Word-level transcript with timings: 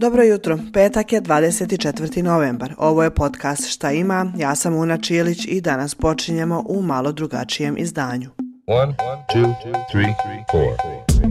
Dobro 0.00 0.22
jutro, 0.22 0.58
petak 0.72 1.12
je 1.12 1.22
24. 1.22 2.22
novembar. 2.22 2.74
Ovo 2.78 3.02
je 3.02 3.14
podcast 3.14 3.68
Šta 3.68 3.92
ima, 3.92 4.32
ja 4.36 4.54
sam 4.54 4.74
Una 4.74 4.98
Čilić 4.98 5.46
i 5.48 5.60
danas 5.60 5.94
počinjemo 5.94 6.64
u 6.68 6.82
malo 6.82 7.12
drugačijem 7.12 7.78
izdanju. 7.78 8.30
1, 8.66 8.94
2, 9.34 9.54
3, 9.94 10.14
4. 10.52 11.29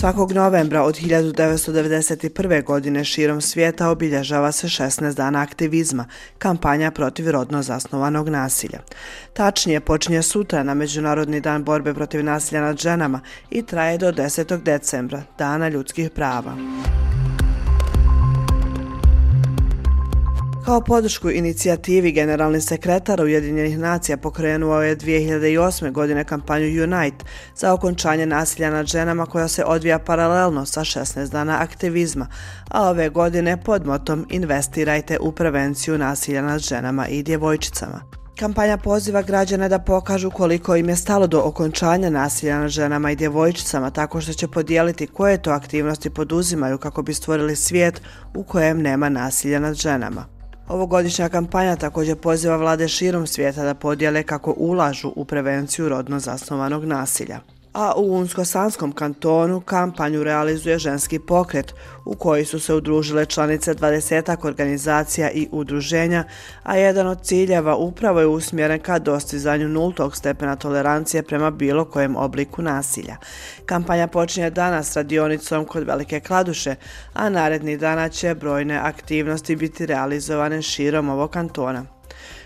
Svakog 0.00 0.32
novembra 0.32 0.82
od 0.82 0.94
1991. 0.94 2.64
godine 2.64 3.04
širom 3.04 3.40
svijeta 3.40 3.88
obilježava 3.90 4.52
se 4.52 4.66
16 4.66 5.14
dana 5.14 5.42
aktivizma, 5.42 6.04
kampanja 6.38 6.90
protiv 6.90 7.30
rodno 7.30 7.62
zasnovanog 7.62 8.28
nasilja. 8.28 8.78
Tačnije 9.32 9.80
počinje 9.80 10.22
sutra 10.22 10.62
na 10.62 10.74
Međunarodni 10.74 11.40
dan 11.40 11.64
borbe 11.64 11.94
protiv 11.94 12.24
nasilja 12.24 12.60
nad 12.60 12.78
ženama 12.78 13.20
i 13.50 13.62
traje 13.62 13.98
do 13.98 14.12
10. 14.12 14.62
decembra, 14.62 15.22
dana 15.38 15.68
ljudskih 15.68 16.10
prava. 16.10 16.56
Kao 20.64 20.80
podršku 20.80 21.30
inicijativi 21.30 22.12
generalni 22.12 22.60
sekretar 22.60 23.20
Ujedinjenih 23.20 23.78
nacija 23.78 24.16
pokrenuo 24.16 24.82
je 24.82 24.96
2008. 24.96 25.92
godine 25.92 26.24
kampanju 26.24 26.82
Unite 26.82 27.24
za 27.56 27.72
okončanje 27.72 28.26
nasilja 28.26 28.70
nad 28.70 28.86
ženama 28.86 29.26
koja 29.26 29.48
se 29.48 29.64
odvija 29.64 29.98
paralelno 29.98 30.66
sa 30.66 30.80
16 30.80 31.30
dana 31.30 31.58
aktivizma, 31.60 32.26
a 32.70 32.88
ove 32.88 33.08
godine 33.08 33.62
pod 33.64 33.86
motom 33.86 34.26
Investirajte 34.30 35.18
u 35.20 35.32
prevenciju 35.32 35.98
nasilja 35.98 36.42
nad 36.42 36.60
ženama 36.60 37.08
i 37.08 37.22
djevojčicama. 37.22 38.00
Kampanja 38.38 38.76
poziva 38.76 39.22
građane 39.22 39.68
da 39.68 39.78
pokažu 39.78 40.30
koliko 40.30 40.76
im 40.76 40.88
je 40.88 40.96
stalo 40.96 41.26
do 41.26 41.40
okončanja 41.44 42.10
nasilja 42.10 42.58
nad 42.58 42.68
ženama 42.68 43.10
i 43.10 43.16
djevojčicama 43.16 43.90
tako 43.90 44.20
što 44.20 44.32
će 44.32 44.48
podijeliti 44.48 45.06
koje 45.06 45.42
to 45.42 45.50
aktivnosti 45.50 46.10
poduzimaju 46.10 46.78
kako 46.78 47.02
bi 47.02 47.14
stvorili 47.14 47.56
svijet 47.56 48.02
u 48.34 48.44
kojem 48.44 48.82
nema 48.82 49.08
nasilja 49.08 49.60
nad 49.60 49.74
ženama. 49.74 50.39
Ovogodišnja 50.70 51.28
kampanja 51.28 51.76
također 51.76 52.16
poziva 52.16 52.56
vlade 52.56 52.88
širom 52.88 53.26
svijeta 53.26 53.64
da 53.64 53.74
podijele 53.74 54.22
kako 54.22 54.54
ulažu 54.56 55.12
u 55.16 55.24
prevenciju 55.24 55.88
rodno 55.88 56.20
zasnovanog 56.20 56.84
nasilja 56.84 57.40
a 57.72 57.94
u 57.96 58.14
Unsko-Sanskom 58.14 58.92
kantonu 58.92 59.60
kampanju 59.60 60.24
realizuje 60.24 60.78
ženski 60.78 61.18
pokret 61.18 61.74
u 62.04 62.14
koji 62.14 62.44
su 62.44 62.60
se 62.60 62.74
udružile 62.74 63.26
članice 63.26 63.74
20 63.74 64.46
organizacija 64.46 65.30
i 65.30 65.48
udruženja, 65.52 66.24
a 66.62 66.76
jedan 66.76 67.06
od 67.06 67.22
ciljeva 67.22 67.76
upravo 67.76 68.20
je 68.20 68.26
usmjeren 68.26 68.80
ka 68.80 68.98
dostizanju 68.98 69.68
nultog 69.68 70.16
stepena 70.16 70.56
tolerancije 70.56 71.22
prema 71.22 71.50
bilo 71.50 71.84
kojem 71.84 72.16
obliku 72.16 72.62
nasilja. 72.62 73.16
Kampanja 73.66 74.06
počinje 74.06 74.50
danas 74.50 74.96
radionicom 74.96 75.64
kod 75.64 75.86
Velike 75.86 76.20
Kladuše, 76.20 76.74
a 77.14 77.28
naredni 77.28 77.76
dana 77.76 78.08
će 78.08 78.34
brojne 78.34 78.76
aktivnosti 78.76 79.56
biti 79.56 79.86
realizovane 79.86 80.62
širom 80.62 81.08
ovog 81.08 81.30
kantona. 81.30 81.99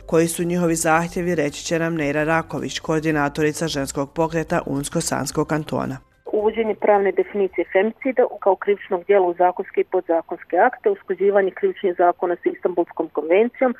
Koji 0.06 0.28
su 0.28 0.44
njihovi 0.44 0.76
zahtjevi, 0.76 1.34
reći 1.34 1.64
će 1.64 1.78
nam 1.78 1.94
Neira 1.94 2.24
Raković, 2.24 2.78
koordinatorica 2.78 3.68
ženskog 3.68 4.12
pokreta 4.12 4.62
Unsko-Sanskog 4.66 5.46
kantona. 5.46 6.13
Uvođenje 6.38 6.74
pravne 6.74 7.12
definicije 7.12 7.64
femicida 7.72 8.24
kao 8.40 8.56
krivičnog 8.56 9.04
dijela 9.04 9.26
u 9.26 9.34
zakonske 9.34 9.80
i 9.80 9.84
podzakonske 9.84 10.56
akte, 10.58 10.90
uskuđivanje 10.90 11.50
krivičnih 11.50 11.94
zakona 11.98 12.36
sa 12.36 12.48
Istanbulskom 12.48 13.08
konvencijom, 13.08 13.74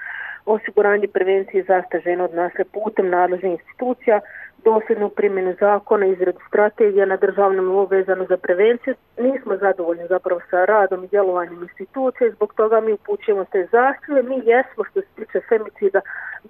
osiguranje 0.47 1.09
prevencije 1.09 1.61
i 1.61 1.65
zasta 1.65 1.99
žena 1.99 2.25
od 2.25 2.35
nasilja 2.35 2.65
putem 2.73 3.09
nadležnih 3.09 3.53
institucija, 3.53 4.21
dosljednu 4.65 5.09
primjenu 5.09 5.55
zakona, 5.61 6.07
izradu 6.07 6.39
strategija 6.49 7.07
na 7.07 7.17
državnom 7.17 7.65
nivou 7.67 7.87
vezano 7.87 8.27
za 8.29 8.37
prevenciju. 8.37 8.95
Nismo 9.19 9.57
zadovoljni 9.57 10.07
zapravo 10.09 10.41
sa 10.51 10.65
radom 10.65 11.05
i 11.05 11.09
djelovanjem 11.09 11.63
institucije, 11.63 12.31
zbog 12.31 12.55
toga 12.55 12.81
mi 12.81 12.93
upućujemo 12.93 13.45
te 13.45 13.67
zahtjeve. 13.73 14.23
Mi 14.23 14.37
jesmo 14.45 14.85
što 14.85 15.01
se 15.01 15.09
tiče 15.17 15.41
femicida 15.49 16.01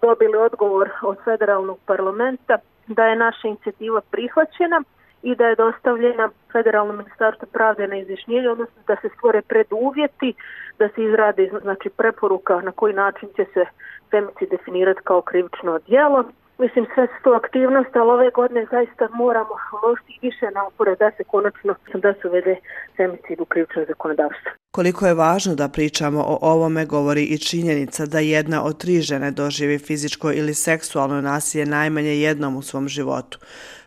dobili 0.02 0.36
odgovor 0.36 0.90
od 1.02 1.16
federalnog 1.24 1.78
parlamenta 1.86 2.58
da 2.86 3.06
je 3.06 3.16
naša 3.16 3.48
inicijativa 3.48 4.00
prihvaćena 4.10 4.82
i 5.24 5.34
da 5.34 5.46
je 5.46 5.60
dostavljena 5.64 6.30
federalnom 6.52 6.96
ministarstvu 6.96 7.46
pravde 7.52 7.88
na 7.88 7.96
izvišnjenje, 7.96 8.48
odnosno 8.50 8.80
da 8.86 8.96
se 9.02 9.08
stvore 9.16 9.42
preduvjeti, 9.42 10.34
da 10.78 10.88
se 10.88 11.04
izradi 11.04 11.50
znači, 11.62 11.88
preporuka 11.90 12.60
na 12.60 12.72
koji 12.72 12.94
način 12.94 13.28
će 13.36 13.44
se 13.54 13.64
femicid 14.10 14.48
definirati 14.50 15.00
kao 15.04 15.22
krivično 15.22 15.78
djelo. 15.86 16.24
Mislim, 16.58 16.86
sve 16.94 17.06
su 17.06 17.22
to 17.24 17.30
aktivnosti, 17.30 17.98
ali 17.98 18.10
ove 18.10 18.30
godine 18.30 18.66
zaista 18.70 19.08
moramo 19.12 19.54
lošiti 19.82 20.18
više 20.22 20.46
napore 20.54 20.96
da 20.96 21.10
se 21.16 21.24
konačno 21.24 21.74
da 21.94 22.14
se 22.14 22.28
uvede 22.28 22.56
femicid 22.96 23.40
u 23.40 23.44
krivično 23.44 23.84
zakonodavstvo. 23.88 24.50
Koliko 24.70 25.06
je 25.06 25.14
važno 25.14 25.54
da 25.54 25.68
pričamo 25.68 26.20
o 26.20 26.38
ovome 26.40 26.86
govori 26.86 27.24
i 27.24 27.38
činjenica 27.38 28.06
da 28.06 28.18
jedna 28.18 28.64
od 28.64 28.78
tri 28.78 29.00
žene 29.00 29.30
doživi 29.30 29.78
fizičko 29.78 30.32
ili 30.32 30.54
seksualno 30.54 31.20
nasilje 31.20 31.66
najmanje 31.66 32.14
jednom 32.20 32.56
u 32.56 32.62
svom 32.62 32.88
životu. 32.88 33.38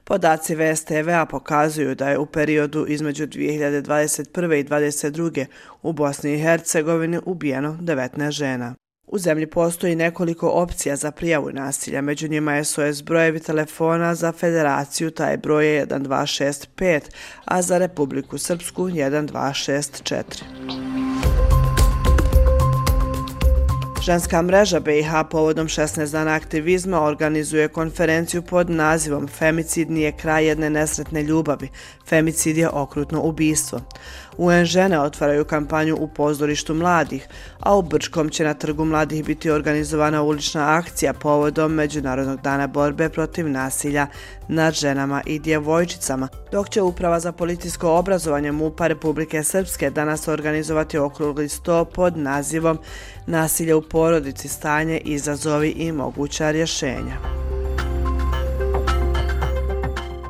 Podaci 0.07 0.55
VSTV-a 0.55 1.25
pokazuju 1.25 1.95
da 1.95 2.09
je 2.09 2.17
u 2.17 2.25
periodu 2.25 2.85
između 2.87 3.27
2021. 3.27 4.59
i 4.59 4.63
2022. 4.63 5.45
u 5.81 5.93
Bosni 5.93 6.33
i 6.33 6.39
Hercegovini 6.39 7.19
ubijeno 7.25 7.77
19 7.81 8.31
žena. 8.31 8.75
U 9.07 9.19
zemlji 9.19 9.47
postoji 9.47 9.95
nekoliko 9.95 10.49
opcija 10.49 10.95
za 10.95 11.11
prijavu 11.11 11.51
nasilja, 11.51 12.01
među 12.01 12.27
njima 12.27 12.53
je 12.53 12.63
SOS 12.63 13.03
brojevi 13.03 13.39
telefona 13.39 14.15
za 14.15 14.31
federaciju, 14.31 15.11
taj 15.11 15.37
broj 15.37 15.75
je 15.75 15.85
1265, 15.85 17.01
a 17.45 17.61
za 17.61 17.77
Republiku 17.77 18.37
Srpsku 18.37 18.83
1264. 18.83 20.86
Ženska 24.07 24.41
mreža 24.41 24.79
BiH 24.79 25.11
povodom 25.31 25.67
16 25.67 26.11
dana 26.11 26.31
aktivizma 26.33 27.01
organizuje 27.01 27.67
konferenciju 27.67 28.41
pod 28.41 28.69
nazivom 28.69 29.27
Femicid 29.27 29.91
nije 29.91 30.11
kraj 30.11 30.45
jedne 30.45 30.69
nesretne 30.69 31.23
ljubavi. 31.23 31.69
Femicid 32.05 32.57
je 32.57 32.69
okrutno 32.69 33.21
ubijstvo. 33.21 33.79
UN 34.37 34.65
žene 34.65 34.99
otvaraju 34.99 35.45
kampanju 35.45 35.97
u 35.99 36.07
pozorištu 36.07 36.73
mladih, 36.73 37.27
a 37.59 37.77
u 37.77 37.81
Brčkom 37.81 38.29
će 38.29 38.43
na 38.43 38.53
trgu 38.53 38.85
mladih 38.85 39.25
biti 39.25 39.51
organizovana 39.51 40.23
ulična 40.23 40.77
akcija 40.77 41.13
povodom 41.13 41.73
Međunarodnog 41.73 42.41
dana 42.41 42.67
borbe 42.67 43.09
protiv 43.09 43.49
nasilja 43.49 44.07
nad 44.47 44.73
ženama 44.73 45.21
i 45.25 45.39
djevojčicama, 45.39 46.27
dok 46.51 46.69
će 46.69 46.81
Uprava 46.81 47.19
za 47.19 47.31
politijsko 47.31 47.91
obrazovanje 47.91 48.51
MUPA 48.51 48.87
Republike 48.87 49.43
Srpske 49.43 49.89
danas 49.89 50.27
organizovati 50.27 50.97
okrugli 50.97 51.49
sto 51.49 51.85
pod 51.85 52.17
nazivom 52.17 52.79
Nasilje 53.27 53.75
u 53.75 53.81
porodici, 53.81 54.47
stanje, 54.47 54.97
izazovi 54.97 55.69
i 55.69 55.91
moguća 55.91 56.51
rješenja. 56.51 57.36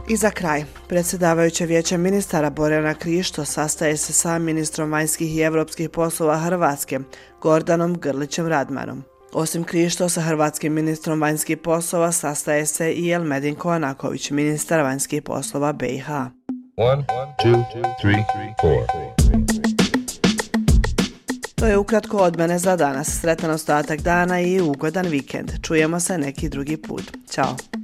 I 0.10 0.16
za 0.16 0.30
kraj, 0.30 0.64
predsjedavajuće 0.88 1.66
vijeće 1.66 1.98
ministara 1.98 2.50
Borjana 2.50 2.94
Krišto 2.94 3.46
sastaje 3.46 3.98
se 3.98 4.14
sa 4.14 4.40
ministrom 4.40 4.92
vanjskih 4.92 5.36
i 5.36 5.42
evropskih 5.42 5.90
poslova 5.90 6.38
Hrvatske, 6.38 7.00
Gordanom 7.42 7.98
Grlićem 8.00 8.48
Radmanom. 8.48 9.04
Osim 9.34 9.64
Krišto 9.64 10.10
sa 10.10 10.22
hrvatskim 10.22 10.74
ministrom 10.74 11.22
vanjskih 11.22 11.58
poslova 11.58 12.12
sastaje 12.12 12.66
se 12.66 12.92
i 12.92 13.12
Elmedin 13.12 13.56
Koanaković, 13.56 14.32
ministar 14.32 14.82
vanjskih 14.82 15.22
poslova 15.22 15.74
BiH. 15.74 16.10
One, 16.78 17.06
two, 17.44 17.64
three, 18.02 18.24
to 21.56 21.66
je 21.66 21.78
ukratko 21.78 22.18
od 22.18 22.38
mene 22.38 22.60
za 22.60 22.76
danas. 22.76 23.20
Sretan 23.22 23.52
ostatak 23.52 24.02
dana 24.02 24.42
i 24.42 24.62
ugodan 24.62 25.06
vikend. 25.06 25.52
Čujemo 25.62 26.00
se 26.00 26.18
neki 26.18 26.50
drugi 26.50 26.78
put. 26.78 27.04
Ćao. 27.30 27.77